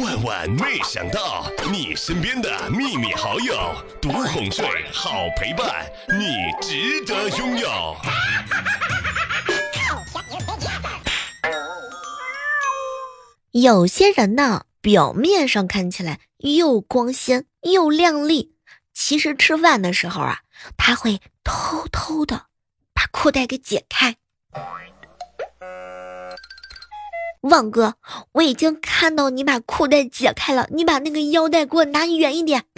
[0.00, 7.96] 万万没想到，你身边的秘密好友，独哄睡，好陪伴，你值得拥有。
[13.52, 18.54] 有些人呢，表面上看起来又光鲜又靓丽，
[18.92, 20.40] 其实吃饭的时候啊，
[20.76, 22.46] 他会偷偷的
[22.92, 24.16] 把裤带给解开。
[27.48, 27.94] 旺哥，
[28.32, 32.64] 我已经看到你把裤带解开了，你把那个腰带给我拿远一点。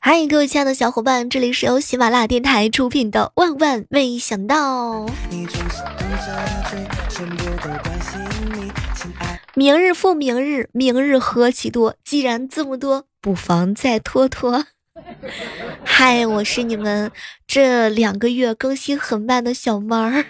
[0.00, 5.06] 嗨，各位亲爱的小伙伴，这里是由喜马拉雅电台出品的《万万没想到》。
[9.54, 11.96] 明日复明日，明日何其多。
[12.04, 14.64] 既然这么多，不妨再拖拖。
[15.84, 17.10] 嗨，我是你们
[17.46, 20.24] 这两个月更新很慢的小猫儿。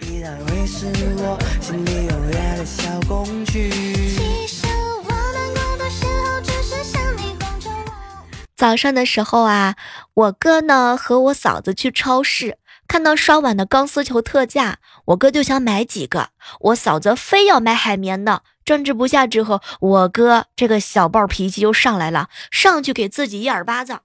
[8.55, 9.75] 早上的时候啊，
[10.13, 12.57] 我哥呢和我嫂子去超市，
[12.87, 18.43] 看到刷碗的钢丝球特价，我哥就想买几个，我嫂子非要买海绵的。
[18.65, 23.99] 争执不下之后，我哥这个小暴脾气就上来了，上去给自己一耳巴子。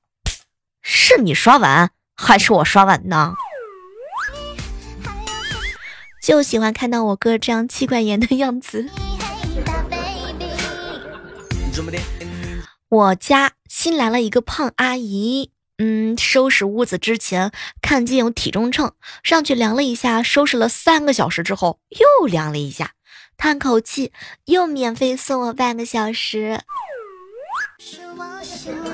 [0.87, 3.35] 是你刷碗还是我刷碗呢？
[6.23, 8.91] 就喜欢看到我哥这样妻管严的样子。
[12.89, 17.51] 我家新来了一个胖阿姨，嗯，收拾屋子之前
[17.83, 22.93] 看见有体重秤，上去量了一下，收拾了三个小时之后又量了一下，
[23.37, 24.13] 叹口气，
[24.45, 26.61] 又免费送我半个小时。
[27.79, 28.94] 是我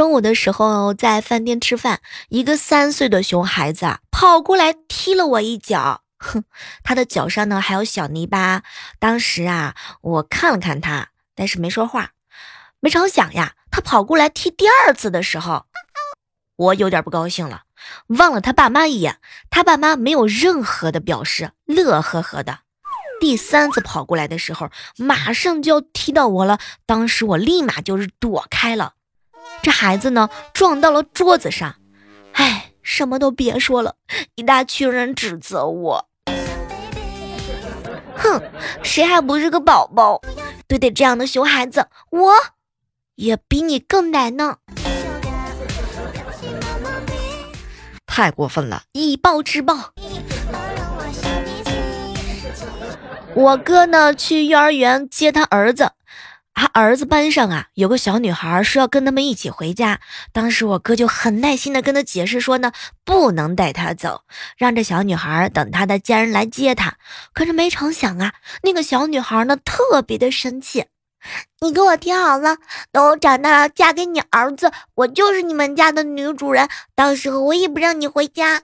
[0.00, 6.44] 中午的时候在饭店吃饭，一个三岁的熊孩子啊跑过来踢了我一脚，哼，
[6.82, 8.62] 他的脚上呢还有小泥巴。
[8.98, 12.12] 当时啊我看了看他，但是没说话。
[12.80, 15.66] 没成想呀，他跑过来踢第二次的时候，
[16.56, 17.64] 我有点不高兴了，
[18.06, 19.18] 望了他爸妈一眼，
[19.50, 22.60] 他爸妈没有任何的表示，乐呵呵的。
[23.20, 28.94] 第三次跑过来的时候，马上就要踢到我了，当时我立马就是躲开了。
[29.62, 31.76] 这孩子呢，撞到了桌子上，
[32.32, 33.96] 哎，什么都别说了，
[34.34, 36.08] 一大群人指责我。
[38.16, 38.42] 哼，
[38.82, 40.20] 谁还不是个宝宝？
[40.66, 42.32] 对待这样的熊孩子，我
[43.16, 44.56] 也比你更奶呢。
[48.06, 49.92] 太过分了，以暴制暴。
[53.34, 55.92] 我哥呢，去幼儿园接他儿子。
[56.60, 59.98] 他儿子班上啊，有个小女孩说要跟他们一起回家。
[60.30, 62.70] 当时我哥就很耐心的跟他解释说呢，
[63.02, 64.24] 不能带她走，
[64.58, 66.98] 让这小女孩等她的家人来接她。
[67.32, 70.84] 可是没成想啊，那个小女孩呢特别的生气。
[71.62, 72.58] 你给我听好了，
[72.92, 76.68] 等我长大了嫁给你儿子，我就是你们家的女主人。
[76.94, 78.60] 到时候我也不让你回家。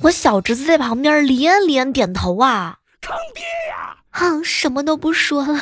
[0.00, 3.98] 我小侄子在旁边连连点头啊，坑爹呀！
[4.16, 5.60] 哼，什么都不说了。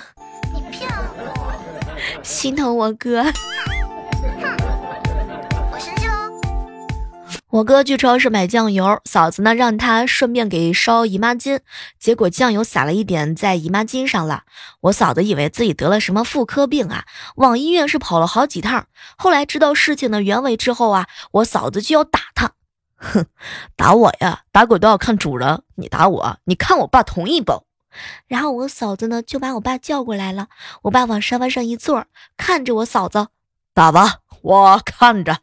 [0.53, 3.25] 你骗我，心疼我哥。
[3.25, 3.33] 哼
[5.73, 6.13] 我生气喽。
[7.49, 11.61] 我哥去超市买酱油，嫂子呢让他顺便给烧姨妈巾，
[11.99, 14.43] 结果酱油洒了一点在姨妈巾上了。
[14.83, 18.85] 我嫂子以为自己得了什么妇科病啊，往医院是跑了好几趟。
[19.17, 22.51] 后来知道事情的原委之后啊，我嫂子就要打他。
[22.97, 23.25] 哼，
[23.77, 25.63] 打我呀，打狗都要看主人。
[25.77, 27.65] 你打我，你看我爸同意不？
[28.27, 30.49] 然后我嫂子呢，就把我爸叫过来了。
[30.83, 33.29] 我爸往沙发上一坐，看着我嫂子，
[33.75, 35.39] 打吧，我看着。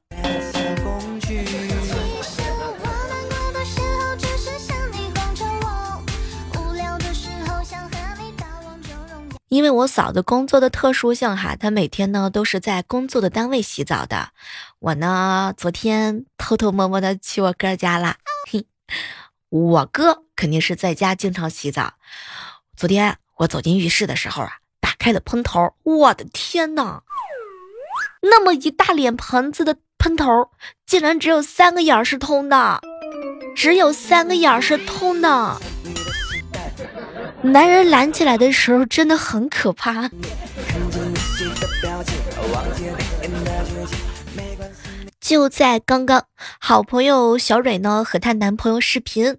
[9.47, 14.29] 因为我嫂子工作的特殊性哈，她每天呢都是在工作的单位洗澡的。
[14.77, 18.17] 我呢，昨天偷偷摸摸的去我哥家了。
[18.47, 18.67] 嘿，
[19.49, 21.93] 我哥肯定是在家经常洗澡。
[22.79, 27.01] 昨天我走进浴室的时候啊，打开了喷头，我的天呐，
[28.21, 30.49] 那么一大脸盆子的喷头，
[30.85, 32.79] 竟然只有三个眼是通的，
[33.53, 35.57] 只有三个眼是通的。
[37.41, 40.09] 男人懒起来的时候真的很可怕。
[45.19, 46.27] 就在刚刚，
[46.61, 49.37] 好朋友小蕊呢和她男朋友视频，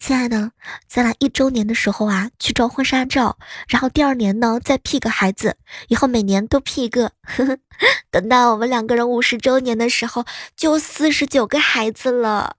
[0.00, 0.50] 亲爱的，
[0.88, 3.36] 咱俩一周年的时候啊，去照婚纱照，
[3.68, 5.58] 然后第二年呢再 P 个孩子，
[5.88, 7.12] 以后每年都 P 一个。
[8.10, 10.24] 等到我们两个人五十周年的时候，
[10.56, 12.56] 就四十九个孩子了。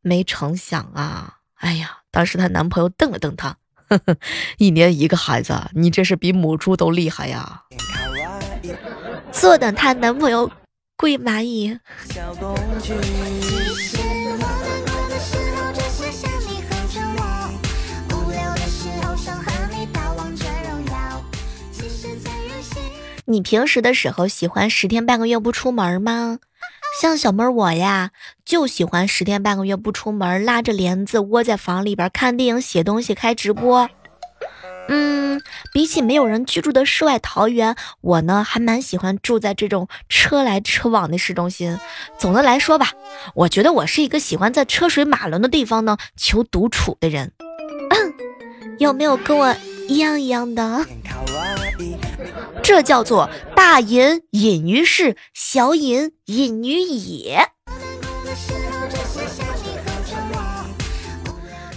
[0.00, 3.56] 没成想啊，哎呀，当时她男朋友瞪了瞪她，
[3.88, 4.16] 呵呵，
[4.58, 7.64] 一年一个孩子，你这是比母猪都厉害呀。
[9.32, 10.48] 坐等她男朋友
[10.96, 11.78] 跪蚂蚁。
[23.36, 26.38] 你平时的时候喜欢十天半个月不出门吗？
[26.98, 28.12] 像小妹儿我呀，
[28.46, 33.90] 就喜欢十天半个月不出门，拉着帘子窝在房里边看电影、写东西、开直播。
[34.88, 35.42] 嗯，
[35.74, 41.78] 比起没有人居住的世外桃源，我呢还蛮喜欢住在这种车来车往的市中心。
[42.16, 42.92] 总的来说吧，
[43.34, 47.32] 我觉得我是一个喜欢在车水马龙的地方呢求独处的人。
[48.80, 49.54] 有没有跟我
[49.88, 50.86] 一样一样的？
[52.62, 57.50] 这叫做大隐隐于市，小隐隐于野。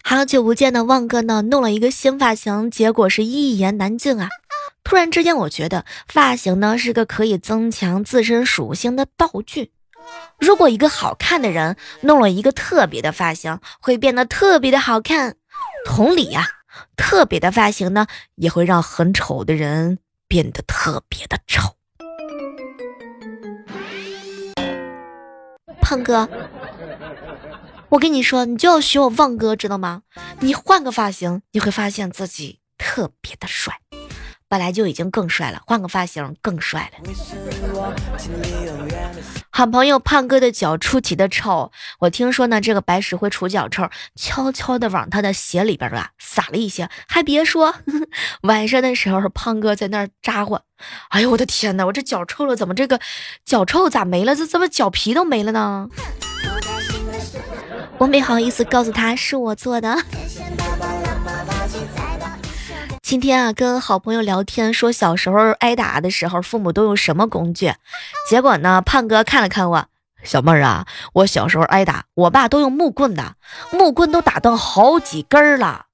[0.03, 4.30] 好久不见的旺哥呢，弄了一个新发型，结果是一言难尽啊！
[4.83, 9.71] 突然之间，我觉得发型呢是个可以增强自身属性的道具。
[10.39, 15.35] 如果一个好看的人弄了一个特别的发型，会变得特别的好看。
[15.85, 16.47] 同理呀。
[16.95, 19.97] 特别的发型呢，也会让很丑的人
[20.30, 21.76] 变得特别的丑。
[25.81, 26.30] 胖哥，
[27.90, 30.04] 我跟你说，你就要学我旺哥，知道吗？
[30.42, 33.81] 你换个发型，你会发现自己特别的帅。
[34.50, 37.00] 本来就已经更帅了，换个发型更帅了。
[39.51, 46.90] 好朋友胖哥的脚出奇的臭，我听说呢，这个白石灰除脚臭，悄悄的往他的鞋里边啊撒了一些。
[47.07, 47.75] 还别说，
[48.42, 50.60] 晚上的时候胖哥在那儿扎呼，
[51.10, 53.00] 哎呦我的天哪，我这脚臭了，怎么这个
[53.45, 54.36] 脚臭咋没了？
[54.36, 55.88] 这怎么脚皮都没了呢？
[58.00, 60.02] 我没好意思告诉他是我做的。
[63.09, 67.73] 今天啊，跟好朋友聊天，说小时候挨打的时候，父母都用什么工具？
[68.29, 69.85] 结果呢，胖哥看了看我，
[70.23, 73.33] 小妹儿啊，我小时候挨打，我爸都用木棍的，
[73.71, 75.85] 木棍都打断好几根了。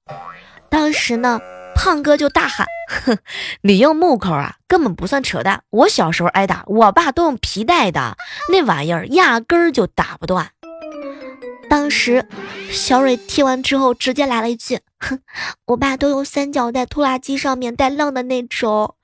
[0.68, 1.40] 当时呢，
[1.74, 2.66] 胖哥就大喊
[3.06, 3.16] ：“哼，
[3.62, 5.62] 你用木口啊，根本不算扯淡。
[5.70, 8.18] 我小时候挨打，我爸都用皮带的，
[8.52, 10.50] 那玩意儿压根儿就打不断。”
[11.68, 12.26] 当时，
[12.70, 15.20] 小蕊听完之后，直接来了一句：“哼，
[15.66, 18.94] 我爸都用三角带拖拉机上面带浪的那种。”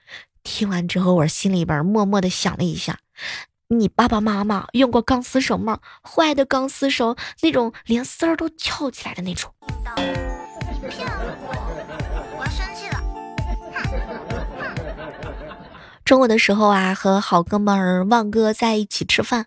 [0.42, 2.98] 听完之后，我心里边默默的想了一下
[3.68, 5.78] ：“你爸爸妈妈用过钢丝绳吗？
[6.02, 9.52] 坏的钢丝绳，那种连丝儿都翘起来的那种。”
[10.82, 11.54] 你骗我！
[12.38, 13.00] 我生气了。
[16.04, 19.46] 中午的时候啊，和好哥们儿旺哥在一起吃饭，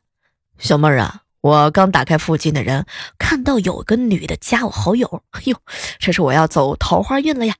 [0.57, 1.23] 小妹儿啊。
[1.45, 2.87] 我刚打开附近的人，
[3.19, 5.55] 看到有个女的加我好友，哎呦，
[5.99, 7.53] 这是我要走桃花运了呀！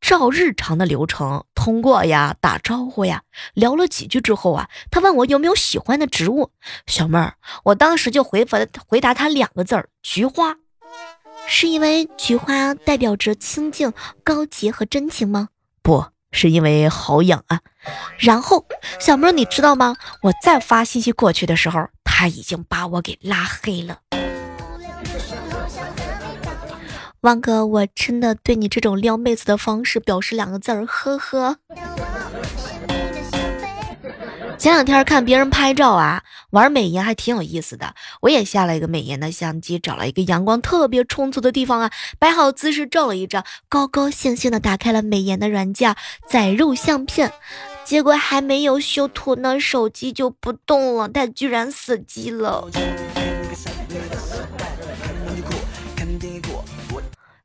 [0.00, 6.50] 照日常的流程通过呀，打招呼呀，聊了几句之后啊，他问我有没有喜欢的植物，
[6.86, 7.34] 小妹儿，
[7.64, 8.56] 我当时就回复
[8.88, 10.56] 回答他两个字儿：菊花，
[11.46, 13.92] 是因为菊花代表着清静、
[14.24, 15.50] 高洁和真情吗？
[15.82, 16.06] 不
[16.36, 17.58] 是因为好痒啊。
[18.18, 18.64] 然后
[19.00, 19.96] 小妹儿，你知道吗？
[20.22, 21.88] 我再发信息过去的时候。
[22.18, 23.98] 他已经把我给拉黑了，
[27.20, 31.58] 汪哥，我真的对你这种撩妹子的方式表示两个字儿，呵呵。
[34.58, 45.94] 前两天看别人拍照啊，玩美颜还挺有意思的，我也下了一个美颜的相机，找了一个阳光特别充足的地方啊，摆好姿势照了一张，高高兴兴的打开了美颜的软件，
[46.26, 47.32] 载入相片。
[47.84, 52.68] 结果还没有修图呢，手机就不动了，它居然死机了。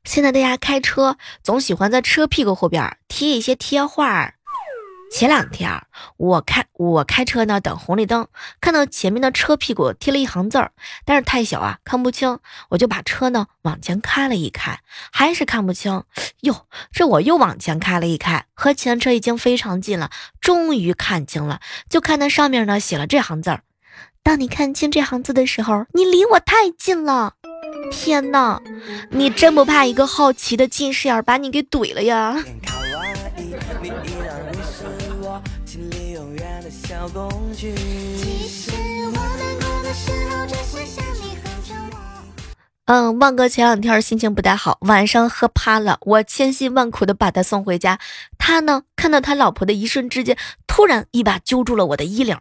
[0.04, 4.34] 现在大家开车总喜欢在车屁股后边贴一些贴画。
[5.12, 5.70] 前两天
[6.16, 8.26] 我开我开车呢，等红绿灯，
[8.62, 10.72] 看到前面的车屁股贴了一行字儿，
[11.04, 12.38] 但是太小啊，看不清，
[12.70, 14.80] 我就把车呢往前开了一开，
[15.12, 16.02] 还是看不清。
[16.40, 23.62] 哟，这我又往前开了一开，和前车已经非常近了，终于看清了，就看那上面呢写了这行字儿：
[24.22, 27.34] 当你看清这行字的时候，你离我太近了。
[27.90, 28.60] 天哪，
[29.10, 32.42] 你真不怕一个好奇的近视眼把你给怼了呀？
[42.84, 47.98] 嗯，旺哥前两天心情不太好，晚上喝趴了，我千辛万苦的把他送回家。
[48.38, 52.38] 他呢，看到他老婆的一瞬之间，突然一把揪住了我的衣领，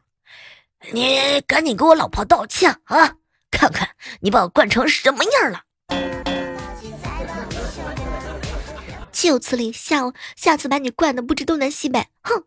[0.92, 3.16] 你赶紧给我老婆道歉啊！
[3.50, 3.90] 看看
[4.22, 5.62] 你把我惯成什么样了！
[9.12, 12.08] 就此理，下下次把你惯的不知东南西北！
[12.24, 12.44] 哼！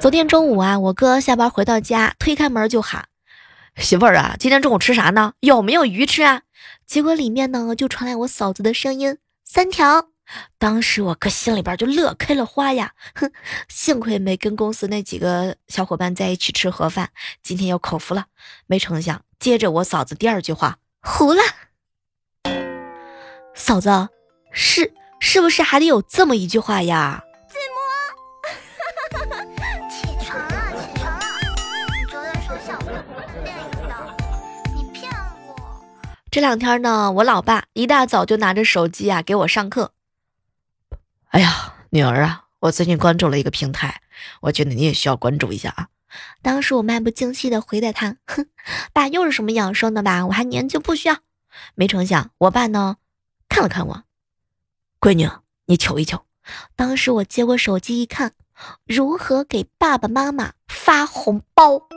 [0.00, 3.06] 昨天中午啊，我哥下班回到家，推开门就喊。
[3.76, 5.34] 媳妇儿啊，今天中午吃啥呢？
[5.40, 6.40] 有没有鱼吃啊？
[6.86, 10.08] 结果里面呢就传来我嫂子的声音：三条。
[10.58, 13.30] 当时我哥心里边就乐开了花呀，哼，
[13.68, 17.10] 幸亏没跟公司那几个小伙伴在一起吃盒饭，
[17.42, 18.24] 今天有口福了。
[18.66, 21.42] 没成想，接着我嫂子第二句话：糊了。
[23.54, 24.08] 嫂子，
[24.50, 27.22] 是是不是还得有这么一句话呀？
[36.30, 39.92] 这两天呢，我老爸一大早就拿着手机啊给我上课。
[41.30, 44.00] 哎呀，女儿啊，我最近关注了一个平台，
[44.42, 45.88] 我觉得你也需要关注一下啊。
[46.40, 48.46] 当时我漫不经心的回答他：“哼，
[48.92, 50.24] 爸又是什么养生的吧？
[50.26, 51.18] 我还年轻，不需要。”
[51.74, 52.98] 没成想，我爸呢
[53.48, 54.04] 看了看我，
[55.00, 55.28] 闺女，
[55.66, 56.22] 你瞅一瞅。
[56.76, 58.34] 当时我接过手机一看，
[58.86, 61.88] 如何给爸爸妈妈发红包。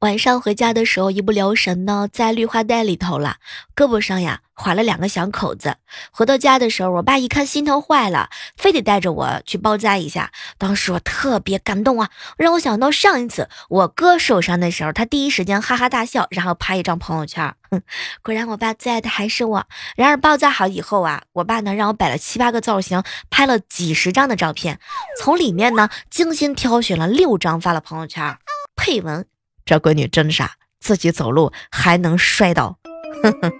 [0.00, 3.38] 晚上回家的时候，一不留神呢，在绿化带里头了，
[3.74, 5.74] 胳膊上呀划了两个小口子。
[6.12, 10.30] 回到家的时候，我爸一看心疼坏了，非得带着我去包扎一下。
[10.56, 17.52] 当时我特别感动啊，让我想到上一次我哥受伤的时候，他第一时间哈哈大笑，然后拍一张朋友圈。
[17.68, 17.82] 哼，
[18.22, 19.66] 果然我爸最爱的还是我。
[19.96, 24.78] 然而包扎好以后啊，我爸呢让我摆了七八个造型，拍了几十张的照片，
[25.20, 28.38] 从里面呢精心挑选了六张发了朋友圈，
[28.76, 29.26] 配文。
[29.68, 32.78] 这闺女真傻，自己走路还能摔倒。
[33.22, 33.52] 哼哼。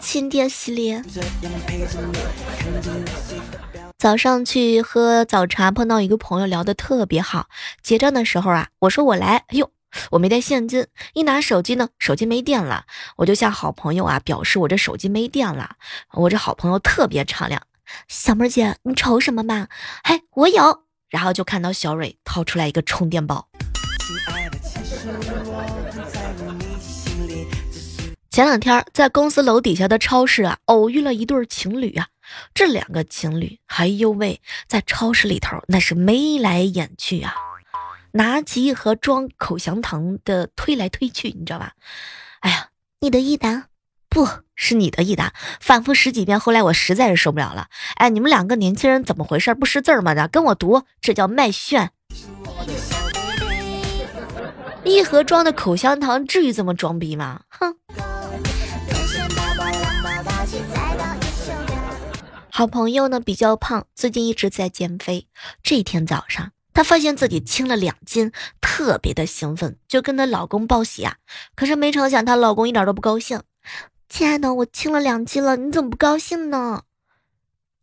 [0.00, 1.04] 亲爹系列。
[3.96, 7.46] 早上去喝早茶，碰到一个朋友，聊得特别好。
[7.84, 9.36] 结账的时候啊，我说我来。
[9.36, 9.70] 哎呦，
[10.10, 12.86] 我没带现金，一拿手机呢，手机没电了。
[13.14, 15.76] 我就向好朋友啊表示我这手机没电了。
[16.14, 17.62] 我这好朋友特别敞亮，
[18.08, 19.68] 小妹姐，你愁什么嘛？
[20.02, 20.85] 嘿，我有。
[21.08, 23.48] 然后就看到小蕊掏出来一个充电宝。
[28.30, 32.08] 前两天在公司楼底下的超市啊，偶遇了一对情侣啊。
[32.52, 37.34] 这两个情侣，哎呦喂，在超市里头那是眉来眼去啊，
[38.12, 41.72] 拿起一盒装口香糖的推来推去，你知道吧？
[42.40, 42.68] 哎呀，
[43.00, 43.68] 你的一单。
[44.08, 47.68] 不是你的意达，反复十几遍，后来我实在是受不了了。
[47.96, 49.54] 哎，你们两个年轻人怎么回事？
[49.54, 50.14] 不识字吗？
[50.14, 51.92] 的，跟我读，这叫卖炫。
[54.82, 57.42] 一盒装的口香糖，至于这么装逼吗？
[57.48, 57.76] 哼。
[62.48, 65.26] 好朋友呢比较胖，最近一直在减肥。
[65.62, 68.32] 这天早上，她发现自己轻了两斤，
[68.62, 71.16] 特别的兴奋，就跟她老公报喜啊。
[71.54, 73.42] 可是没成想，她老公一点都不高兴。
[74.08, 76.82] 亲爱的，我轻了两斤了，你怎么不高兴呢？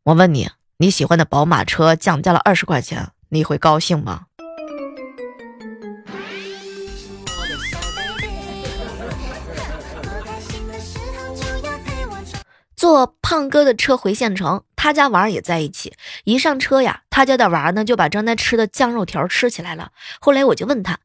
[0.03, 4.27] 我问你，你喜欢的宝马车降价了二十块钱，你会高兴吗？
[12.75, 15.93] 坐胖哥的车回县城，他家娃儿也在一起。
[16.23, 19.91] 一上车呀，他家的娃儿呢就把正在吃的酱肉条吃起来了。
[20.19, 20.99] 后来我就问他，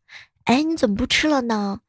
[0.45, 1.81] 哎，你怎么不吃了呢？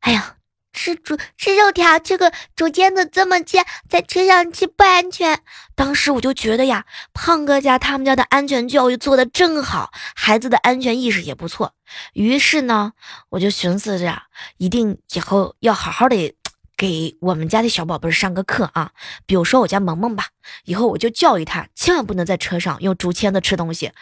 [0.00, 0.35] 哎呀。
[0.76, 5.40] 吃猪吃肉条，这个竹签子这么尖，在车上吃不安全。
[5.74, 11.74] 当时我就觉得呀，胖哥家他们家的安全教育做的真好，孩子的安全意识也不错。
[12.12, 12.92] 于是呢，
[13.30, 14.22] 我就寻思着，
[14.58, 16.34] 一定以后要好好的
[16.76, 18.92] 给我们家的小宝贝上个课啊。
[19.24, 20.26] 比如说我家萌萌吧，
[20.64, 23.92] 以后我就教育他，千万不能在车上用竹签子吃东西。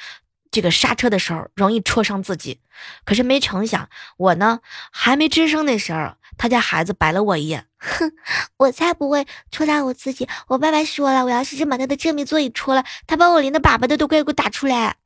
[0.51, 2.61] 这个刹车的时候容易戳伤自己，
[3.05, 4.61] 可是没成想，我呢
[4.93, 8.13] 还没吱声的时候，他家孩子白了我一眼，哼，
[8.57, 10.29] 我才不会戳到我自己。
[10.49, 14.97] 我爸爸说了，我要是真把他的正面座椅戳了，他把我连的粑粑的都给我打出来。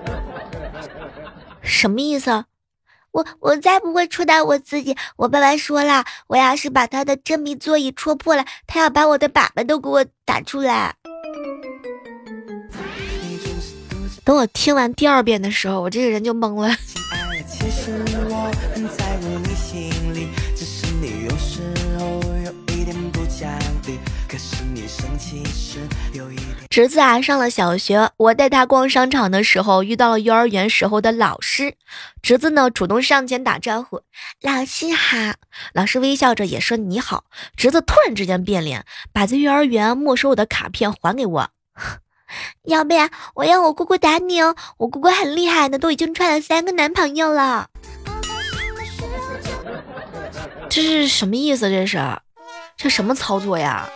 [1.62, 2.44] 什么意思？
[3.12, 4.96] 我我再不会戳到我自己。
[5.16, 10.94] 我爸爸说了，我要是把他的正面座椅戳破了，他要把我的粑粑都给我打出来。
[14.22, 16.72] 等我听完第二遍的时候，我这个人就懵了。
[26.68, 31.74] 侄子啊上了小学，我带他逛商场的时候遇到了幼儿园时候的老师，
[32.22, 34.02] 侄子呢主动上前打招呼，
[34.40, 35.34] 老师好，
[35.72, 37.24] 老师微笑着也说你好。
[37.56, 41.50] 侄子突然之间变脸，把在幼儿园没收我的卡片还给我，
[42.64, 47.68] 要不然我让我姑姑打你哦，我姑姑很厉害的，都已经踹了三个男朋友了。
[50.68, 51.68] 这是什么意思？
[51.68, 51.98] 这是，
[52.76, 53.90] 这什么操作呀？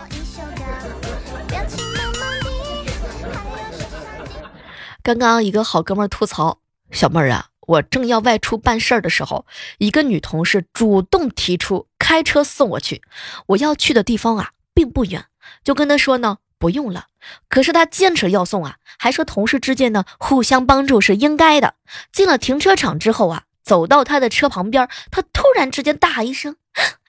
[5.04, 9.44] 刚刚一个好哥们儿吐槽小妹儿啊，我正要外出办事儿的时候，
[9.76, 13.02] 一个女同事主动提出开车送我去。
[13.48, 15.26] 我要去的地方啊并不远，
[15.62, 17.08] 就跟她说呢不用了。
[17.50, 21.74] 可是她坚持要送啊，还说同事之间呢互相帮助是应该的。
[22.10, 26.56] 进了停车场之后啊，走到她的车旁边，她突然之间大喊一声：“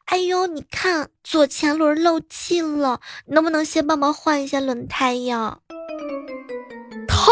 [0.07, 5.59] 哎呦，你看左前轮漏气了，能不能先帮忙换一下轮胎呀？”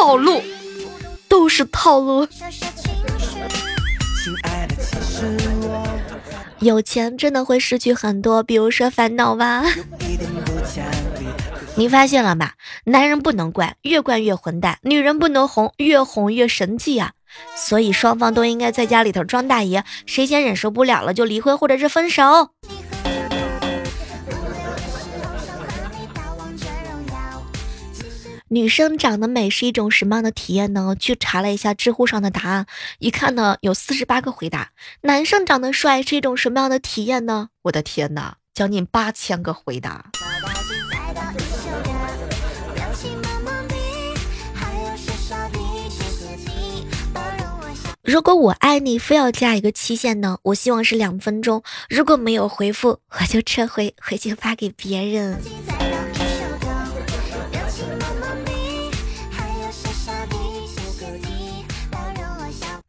[0.04, 0.44] 套路
[1.30, 2.28] 都是套路，
[6.60, 9.64] 有钱真的会失去很多，比如说烦恼吧。
[11.76, 12.56] 你发现了吧？
[12.84, 17.14] 男人不能惯，越惯越混蛋；女人不能哄，越哄越神气啊！
[17.56, 22.50] 所以双方都应该在家里头装大爷，谁先忍受不了了就离婚或者是分手。
[28.54, 30.96] 女生长得美是一种什么样的体验呢？
[31.00, 32.68] 去查了一下知乎上的答案，
[33.00, 34.70] 一看呢有四十八个回答。
[35.02, 37.50] 男生长得帅是一种什么样的体验呢？
[37.64, 40.12] 我的天哪，将近八千个回答。
[48.04, 50.38] 如果我爱你，非要加一个期限呢？
[50.44, 51.64] 我希望是两分钟。
[51.90, 55.42] 如果没有回复，我就撤回，回去发给别人。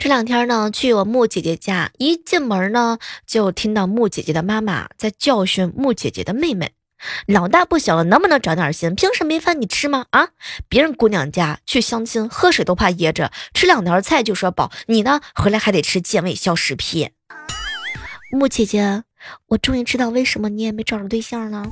[0.04, 6.73] 这两天呢，去我木姐姐家，一进门呢，就听到木姐姐的妈妈在教训木姐姐的妹妹
[7.26, 8.94] ：“老大不小了，能不能长点心？
[8.94, 10.04] 平时没饭你吃吗？
[10.10, 10.28] 啊，
[10.69, 17.12] 别人姑娘家去相亲，喝水都怕噎着，吃两条菜就说饱，你呢，回来还得吃健胃消食片。”
[18.30, 19.04] 木姐姐，
[19.47, 21.67] 我终于知道为什么你也没找着对象了。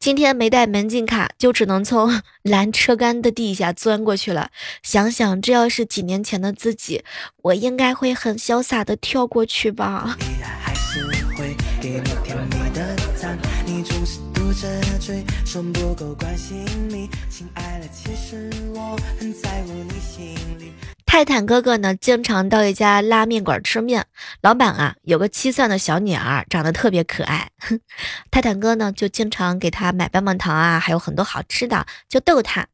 [0.00, 4.50] 今天没带门禁卡，就只能从 拦车杆的地下钻过去了。
[4.82, 7.04] 想想这要是几年前的自己，
[7.42, 10.16] 我应该会很潇洒的跳过去吧。
[21.12, 24.06] 泰坦哥哥呢，经常到一家拉面馆吃面。
[24.42, 27.50] 老板啊，有个七岁的小女儿，长得特别可爱。
[28.30, 32.68] 泰坦哥呢，就经常给她买棒棒糖啊，还有很多好吃的，就逗她。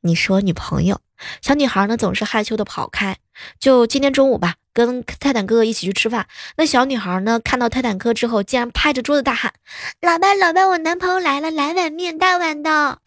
[0.00, 1.02] 你是我女朋友。
[1.42, 3.18] 小女孩呢，总是害羞的跑开。
[3.60, 6.26] 就今天中午吧，跟泰坦哥哥一起去吃饭。
[6.56, 9.52] 那小女孩呢，看到泰坦哥之后，竟然拍着桌子大喊
[10.00, 13.00] ：“老板，老板，我男朋友来了，来碗面，大碗的。”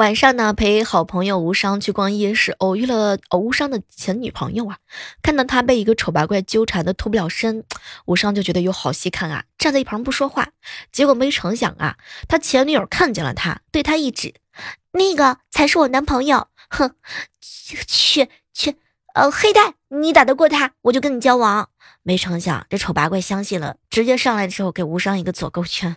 [0.00, 4.78] 晚上呢，陪好朋友无伤去逛夜市，偶遇了无伤的前女朋友啊。
[5.22, 7.64] 看到他被一个丑八怪纠缠的脱不了身，
[8.06, 10.48] 无伤就觉得有好戏看啊，站在一旁不说话。
[10.90, 14.32] 结果没成想啊，他前女友看见了他，对他一指，
[14.92, 16.48] 那个才是我男朋友。
[16.70, 16.92] 哼，
[17.42, 18.76] 去去，
[19.12, 21.68] 呃，黑带，你打得过他，我就跟你交往。
[22.02, 25.94] 没成想这丑八怪相信了，直接上来之后给无伤一个左勾拳。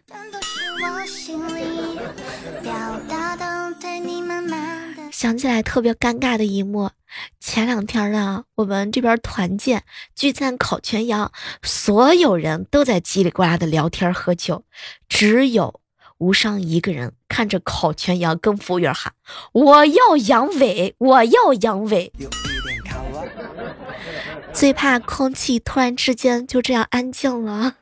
[5.23, 6.89] 想起来特别尴尬的一幕，
[7.39, 11.31] 前两天呢，我们这边团建聚餐烤全羊，
[11.61, 14.65] 所有人都在叽里呱啦的聊天喝酒，
[15.07, 15.79] 只有
[16.17, 19.13] 无伤一个人看着烤全羊，跟服务员喊
[19.53, 22.11] ：“我要羊尾，我要羊尾。”
[24.51, 27.75] 最怕空气突然之间就这样安静了。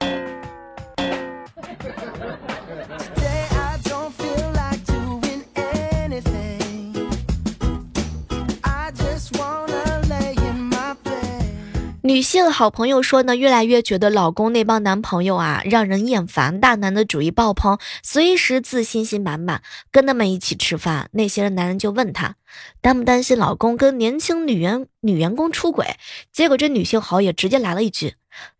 [12.11, 19.63] 女性好朋友说呢，越来越觉得老公那帮男朋友啊，让人厌烦，大男的主义爆棚，随时自信心满满。
[19.91, 22.35] 跟他们一起吃饭，那些男人就问他，
[22.81, 25.95] 担不担心老公跟年轻女员女员工出轨？
[26.33, 28.15] 结果这女性好友直接来了一句，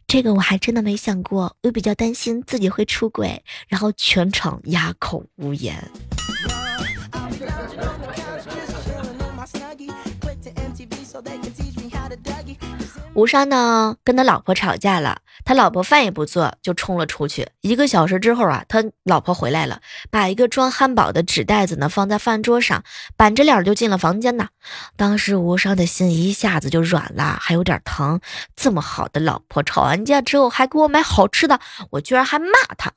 [0.07, 3.43] 这个我还真的没想过，我比较担心自己会出轨。
[3.67, 5.75] 然后全场哑口无言。
[13.13, 17.49] 吴商呢跟他老婆吵架了，他老婆饭也不做就冲了出去。
[17.59, 22.83] 一个小时之后啊，他老婆回来了，把一个装汉堡的纸袋子呢放在饭桌上，
[23.17, 24.47] 板着脸就进了房间呢。
[24.95, 28.21] 当时吴商的心一下子就软了，还有点疼。
[28.55, 32.47] 这么好的老婆，吵完架之后还给我买好吃的，我居然还骂
[32.77, 32.93] 他。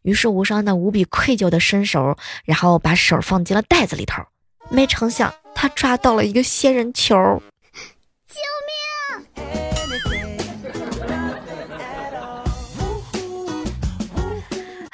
[0.00, 4.22] 于是吴商呢无比愧疚的伸手，然后把手放进了袋子里头，
[4.70, 7.42] 没成想他抓到了一个仙人球。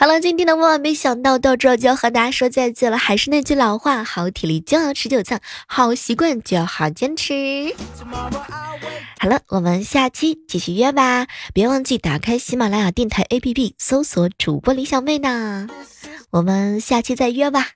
[0.05, 2.99] 好了，今天的万万没想到到这就要和大家说再见了。
[2.99, 7.75] 还是那句老话，好体力就要持久战，好习惯就要好坚持。
[9.19, 15.69] 好了，我们下期继续约吧，别忘记打开喜马拉雅电台 APP，搜索主播李小妹呢。
[16.29, 17.69] 我们下期再约吧。